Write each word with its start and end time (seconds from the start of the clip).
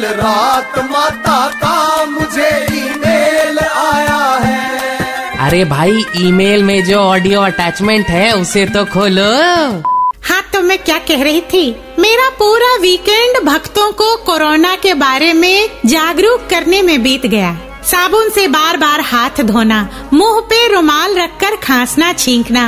कल 0.00 0.06
रात 0.16 0.78
माता 0.90 1.38
का 1.54 2.04
मुझे 2.04 2.48
ईमेल 2.74 3.58
आया 3.58 4.20
है। 4.44 5.38
अरे 5.46 5.64
भाई 5.64 6.04
ईमेल 6.18 6.62
में 6.64 6.82
जो 6.84 6.98
ऑडियो 6.98 7.40
अटैचमेंट 7.40 8.06
है 8.06 8.32
उसे 8.32 8.64
तो 8.66 8.84
खोलो। 8.84 9.28
हाँ 10.24 10.40
तो 10.52 10.62
मैं 10.62 10.78
क्या 10.78 10.98
कह 11.08 11.22
रही 11.24 11.40
थी? 11.52 11.64
मेरा 11.98 12.28
पूरा 12.38 12.74
वीकेंड 12.80 13.44
भक्तों 13.44 13.90
को 13.92 14.14
कोरोना 14.24 14.74
के 14.76 14.94
बारे 14.94 15.32
में 15.32 15.68
जागरूक 15.86 16.48
करने 16.50 16.82
में 16.82 17.02
बीत 17.02 17.26
गया। 17.26 17.56
साबुन 17.84 18.28
से 18.30 18.46
बार 18.48 18.76
बार 18.76 19.00
हाथ 19.00 19.42
धोना 19.44 19.88
मुँह 20.12 20.40
पे 20.40 20.66
रुमाल 20.72 21.18
रखकर 21.18 21.56
खांसना 21.56 22.12
छींकना 22.12 22.64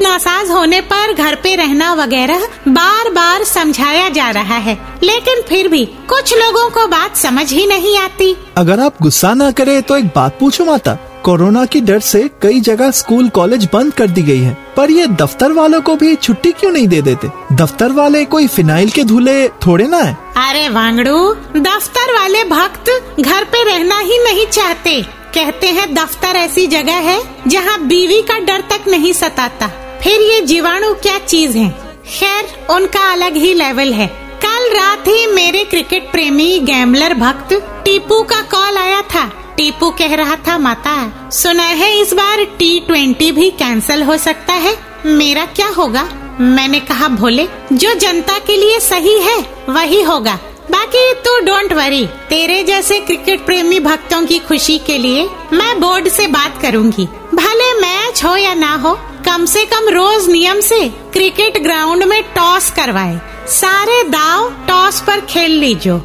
तबीयत 0.00 0.02
नासाज 0.02 0.50
होने 0.50 0.80
पर 0.82 1.12
घर 1.14 1.34
पे 1.34 1.54
रहना 1.56 1.92
वगैरह 1.94 2.46
बार 2.68 3.10
बार 3.10 3.44
समझाया 3.44 4.08
जा 4.08 4.30
रहा 4.30 4.56
है 4.58 4.76
लेकिन 5.02 5.42
फिर 5.48 5.68
भी 5.68 5.84
कुछ 6.08 6.32
लोगों 6.34 6.68
को 6.70 6.86
बात 6.86 7.16
समझ 7.16 7.52
ही 7.52 7.66
नहीं 7.66 7.96
आती। 7.98 8.34
अगर 8.56 8.80
आप 8.80 9.02
गुस्सा 9.02 9.32
ना 9.34 9.50
करें 9.50 9.82
तो 9.82 9.96
एक 9.96 10.06
बात 10.06 10.38
पूछो 10.40 10.64
माता। 10.64 10.96
कोरोना 11.24 11.64
की 11.66 11.80
डर 11.80 12.00
से 12.00 12.22
कई 12.42 12.60
जगह 12.60 12.90
स्कूल 12.90 13.28
कॉलेज 13.28 13.68
बंद 13.72 13.92
कर 13.94 14.06
दी 14.08 14.22
गई 14.22 14.38
है 14.38 14.56
पर 14.76 14.90
ये 14.90 15.06
दफ्तर 15.14 15.52
वालों 15.52 15.80
को 15.80 15.96
भी 15.96 16.14
छुट्टी 16.16 16.52
क्यों 16.52 16.70
नहीं 16.72 16.88
दे 16.88 17.02
देते? 17.02 17.28
दफ्तर 17.54 17.92
वाले 17.92 18.24
कोई 18.26 18.46
फिनाइल 18.48 18.90
के 18.90 19.04
धूले 19.04 19.48
थोड़े 19.66 19.86
ना 19.86 19.98
है? 19.98 20.16
अरे 20.38 20.68
वांगड़ू 20.70 21.34
दफ्तर 21.58 22.14
वाले 22.14 22.44
भक्त 22.46 22.90
घर 23.20 23.44
पे 23.44 23.62
रहना 23.64 23.98
ही 23.98 24.18
नहीं 24.24 24.46
चाहते। 24.48 25.00
कहते 25.34 25.66
हैं 25.68 25.92
दफ्तर 25.94 26.36
ऐसी 26.36 26.66
जगह 26.68 26.96
है 27.10 27.20
जहाँ 27.48 27.78
बीवी 27.82 28.20
का 28.22 28.38
डर 28.38 28.60
तक 28.70 28.88
नहीं 28.88 29.12
सताता। 29.12 29.70
फिर 30.02 30.20
ये 30.20 30.40
जीवाणु 30.40 30.94
क्या 30.94 31.18
चीज़ 31.18 31.58
है? 31.58 31.68
खैर, 32.08 32.66
उनका 32.70 33.12
अलग 33.12 33.36
ही 33.36 33.54
लेवल 33.54 33.92
है। 33.92 34.06
कल 34.44 34.76
रात 34.76 35.08
ही 35.08 35.26
मेरे 35.26 35.64
क्रिकेट 35.64 36.10
प्रेमी 36.12 36.58
गैमलर 36.58 37.14
भक्त 37.14 37.52
टीपू 37.84 38.22
का 38.22 38.40
कॉल 38.40 38.76
आया 38.76 39.02
था। 39.02 39.54
टीपू 39.56 39.90
कह 39.90 40.14
रहा 40.14 40.36
था, 40.36 40.58
माता, 40.58 41.30
सुना 41.30 41.62
है 41.62 42.00
इस 42.00 42.12
बार 42.12 42.44
टी 42.44 42.80
ट्वेंटी 42.80 43.32
भी 43.32 43.50
कैंसिल 43.50 44.02
हो 44.02 44.16
सकता 44.16 44.52
है? 44.52 44.76
मेरा 45.06 45.44
क्या 45.44 45.68
होगा? 45.68 46.08
मैंने 46.40 46.80
कहा, 46.80 47.08
भोले, 47.08 47.48
जो 47.72 47.94
जनता 47.94 48.38
के 48.38 48.56
लिए 48.56 48.80
सही 48.80 49.18
है, 49.18 49.38
वही 49.68 50.02
होगा। 50.02 50.38
बाकी 50.70 51.12
तू 51.12 51.40
डोंट 51.40 51.72
वरी 51.72 52.06
तेरे 52.06 52.62
जैसे 52.62 53.00
क्रिकेट 53.00 53.46
प्रेमी 53.46 53.80
भक्तों 53.80 54.26
की 54.26 54.38
खुशी 54.38 54.78
के 54.78 54.98
लिए 54.98 55.28
मैं 55.52 55.80
बोर्ड 55.80 56.08
से 56.08 56.26
बात 56.26 56.62
करूँगी। 56.62 57.08
भले 57.34 57.80
मैच 57.80 58.24
हो 58.24 58.36
या 58.36 58.54
ना 58.54 58.74
हो 58.74 59.00
कम 59.26 59.44
से 59.46 59.64
कम 59.64 59.88
रोज 59.88 60.28
नियम 60.28 60.60
से 60.60 60.88
क्रिकेट 61.12 61.62
ग्राउंड 61.62 62.04
में 62.04 62.22
टॉस 62.34 62.70
करवाए। 62.70 63.20
सारे 63.48 64.02
दाव 64.04 64.50
टॉस 64.68 65.00
पर 65.00 65.20
खेल 65.20 65.50
लीजो। 65.50 65.96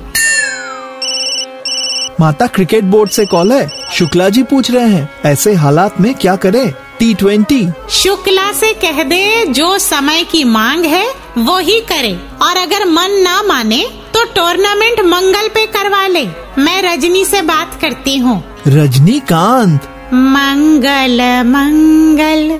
माता 2.20 2.48
क्रिकेट 2.48 2.84
बोर्ड 2.84 3.10
से 3.10 3.26
कॉल 3.26 3.52
है। 3.52 3.68
शुक्ला 3.94 4.30
जी 4.30 4.44
पूछ 4.44 4.72
रहे 4.72 4.90
हैं 4.90 5.10
ऐसे 5.26 5.54
हालात 5.54 6.00
में 6.02 6.14
क्या 6.16 6.36
करें? 6.36 6.72
टी 7.00 7.14
ट्वेंटी 7.14 7.68
शुक्ला 7.92 8.52
से 8.52 8.74
कह 8.74 9.02
दे 9.04 9.46
जो 9.46 9.78
समय 9.80 10.24
की 10.24 10.44
मांग 10.44 10.86
है 10.86 11.06
वो 11.38 11.58
ही 11.60 11.80
करे। 11.82 12.14
और 12.42 12.58
अगर 12.58 12.86
मन 12.86 13.20
ना 13.24 13.42
माने 13.44 13.84
तो 14.14 14.24
टूर्नामेंट 14.26 15.02
मंगल 15.06 15.48
पे 15.48 15.66
करवा 15.72 16.06
ले। 16.08 16.26
मैं 16.58 16.82
रजनी 16.84 17.26
से 17.26 17.42
बात 17.44 17.78
करती 17.82 18.18
हूँ। 18.18 18.44
रजनीकांत। 18.68 19.92
मंगल 20.14 21.22
मंगल। 21.46 22.60